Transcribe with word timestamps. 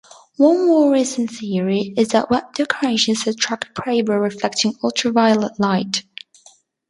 One 0.37 0.65
more 0.65 0.91
recent 0.91 1.29
theory 1.29 1.93
is 1.95 2.07
that 2.07 2.31
web 2.31 2.55
decorations 2.55 3.27
attract 3.27 3.75
prey 3.75 4.01
by 4.01 4.15
reflecting 4.15 4.73
ultraviolet 4.83 5.59
light. 5.59 6.01